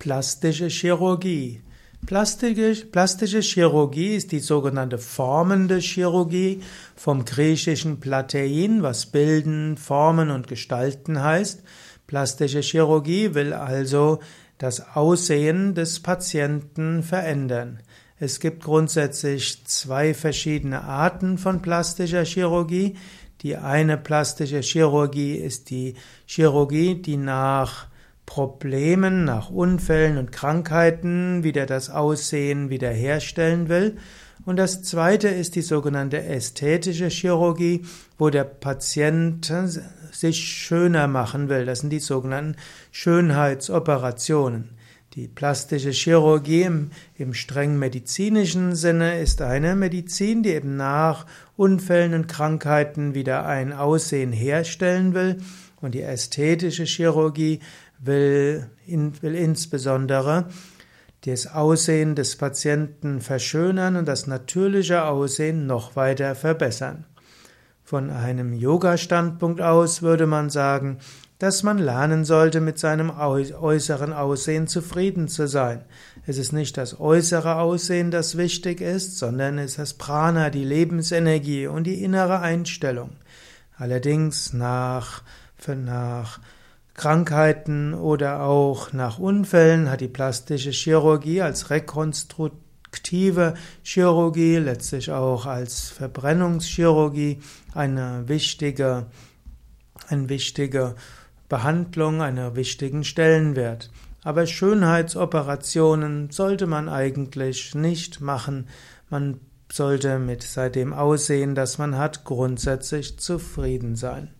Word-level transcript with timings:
Plastische 0.00 0.68
Chirurgie. 0.68 1.60
Plastische, 2.06 2.86
plastische 2.86 3.40
Chirurgie 3.40 4.14
ist 4.14 4.32
die 4.32 4.38
sogenannte 4.38 4.96
formende 4.96 5.76
Chirurgie 5.76 6.62
vom 6.96 7.26
griechischen 7.26 8.00
Platein, 8.00 8.82
was 8.82 9.04
bilden, 9.04 9.76
formen 9.76 10.30
und 10.30 10.48
gestalten 10.48 11.22
heißt. 11.22 11.62
Plastische 12.06 12.62
Chirurgie 12.62 13.34
will 13.34 13.52
also 13.52 14.20
das 14.56 14.96
Aussehen 14.96 15.74
des 15.74 16.00
Patienten 16.00 17.02
verändern. 17.02 17.80
Es 18.18 18.40
gibt 18.40 18.64
grundsätzlich 18.64 19.66
zwei 19.66 20.14
verschiedene 20.14 20.82
Arten 20.82 21.36
von 21.36 21.60
plastischer 21.60 22.24
Chirurgie. 22.24 22.96
Die 23.42 23.58
eine 23.58 23.98
plastische 23.98 24.60
Chirurgie 24.60 25.34
ist 25.34 25.68
die 25.68 25.92
Chirurgie, 26.24 26.94
die 26.94 27.18
nach 27.18 27.89
Problemen, 28.30 29.24
nach 29.24 29.50
Unfällen 29.50 30.16
und 30.16 30.30
Krankheiten 30.30 31.42
wieder 31.42 31.66
das 31.66 31.90
Aussehen 31.90 32.70
wiederherstellen 32.70 33.68
will. 33.68 33.96
Und 34.46 34.56
das 34.56 34.82
zweite 34.82 35.26
ist 35.26 35.56
die 35.56 35.62
sogenannte 35.62 36.22
ästhetische 36.22 37.08
Chirurgie, 37.08 37.84
wo 38.18 38.30
der 38.30 38.44
Patient 38.44 39.52
sich 40.12 40.38
schöner 40.38 41.08
machen 41.08 41.48
will. 41.48 41.66
Das 41.66 41.80
sind 41.80 41.90
die 41.90 41.98
sogenannten 41.98 42.54
Schönheitsoperationen. 42.92 44.76
Die 45.14 45.26
plastische 45.26 45.90
Chirurgie 45.90 46.62
im, 46.62 46.92
im 47.18 47.34
streng 47.34 47.80
medizinischen 47.80 48.76
Sinne 48.76 49.18
ist 49.18 49.42
eine 49.42 49.74
Medizin, 49.74 50.44
die 50.44 50.50
eben 50.50 50.76
nach 50.76 51.26
Unfällen 51.56 52.14
und 52.14 52.28
Krankheiten 52.28 53.12
wieder 53.12 53.44
ein 53.44 53.72
Aussehen 53.72 54.30
herstellen 54.30 55.14
will. 55.14 55.38
Und 55.80 55.96
die 55.96 56.02
ästhetische 56.02 56.84
Chirurgie 56.84 57.58
will, 58.00 58.68
will 58.86 59.34
insbesondere 59.34 60.46
das 61.24 61.46
Aussehen 61.46 62.14
des 62.14 62.36
Patienten 62.36 63.20
verschönern 63.20 63.96
und 63.96 64.08
das 64.08 64.26
natürliche 64.26 65.04
Aussehen 65.04 65.66
noch 65.66 65.94
weiter 65.94 66.34
verbessern. 66.34 67.04
Von 67.84 68.10
einem 68.10 68.52
Yoga-Standpunkt 68.54 69.60
aus 69.60 70.00
würde 70.00 70.26
man 70.26 70.48
sagen, 70.48 70.98
dass 71.40 71.62
man 71.62 71.78
lernen 71.78 72.24
sollte, 72.24 72.60
mit 72.60 72.78
seinem 72.78 73.10
äußeren 73.10 74.12
Aussehen 74.12 74.66
zufrieden 74.66 75.26
zu 75.26 75.48
sein. 75.48 75.84
Es 76.26 76.36
ist 76.36 76.52
nicht 76.52 76.76
das 76.76 77.00
äußere 77.00 77.56
Aussehen, 77.56 78.10
das 78.10 78.36
wichtig 78.36 78.82
ist, 78.82 79.18
sondern 79.18 79.58
es 79.58 79.72
ist 79.72 79.78
das 79.78 79.94
Prana, 79.94 80.50
die 80.50 80.64
Lebensenergie 80.64 81.66
und 81.66 81.84
die 81.84 82.04
innere 82.04 82.40
Einstellung. 82.40 83.12
Allerdings 83.76 84.52
nach, 84.52 85.22
nach 85.66 86.40
Krankheiten 87.00 87.94
oder 87.94 88.42
auch 88.42 88.92
nach 88.92 89.18
Unfällen 89.18 89.88
hat 89.90 90.02
die 90.02 90.08
plastische 90.08 90.70
Chirurgie 90.70 91.40
als 91.40 91.70
rekonstruktive 91.70 93.54
Chirurgie, 93.82 94.56
letztlich 94.56 95.10
auch 95.10 95.46
als 95.46 95.88
Verbrennungschirurgie 95.88 97.40
eine 97.72 98.24
wichtige, 98.28 99.06
eine 100.08 100.28
wichtige 100.28 100.94
Behandlung, 101.48 102.20
einen 102.20 102.54
wichtigen 102.54 103.02
Stellenwert. 103.02 103.90
Aber 104.22 104.46
Schönheitsoperationen 104.46 106.28
sollte 106.28 106.66
man 106.66 106.90
eigentlich 106.90 107.74
nicht 107.74 108.20
machen. 108.20 108.68
Man 109.08 109.40
sollte 109.72 110.18
mit 110.18 110.42
seitdem 110.42 110.92
Aussehen, 110.92 111.54
das 111.54 111.78
man 111.78 111.96
hat, 111.96 112.24
grundsätzlich 112.24 113.18
zufrieden 113.18 113.96
sein. 113.96 114.34